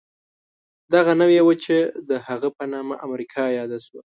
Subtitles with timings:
[0.93, 4.01] دغه نوې وچه د هغه په نامه امریکا یاده شوه.